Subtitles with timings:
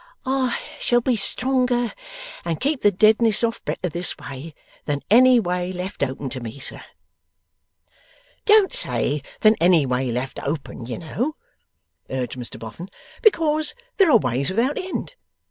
[0.25, 1.93] 'I shall be stronger,
[2.43, 6.57] and keep the deadness off better, this way, than any way left open to me,
[6.57, 6.83] sir.'
[8.45, 11.35] 'Don't say than any way left open, you know,'
[12.09, 12.89] urged Mr Boffin;
[13.21, 15.13] 'because there are ways without end.